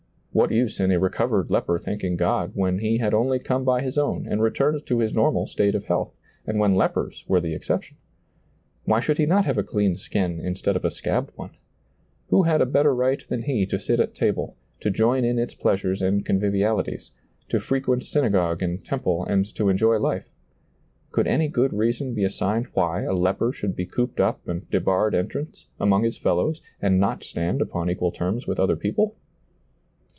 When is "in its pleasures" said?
15.25-16.01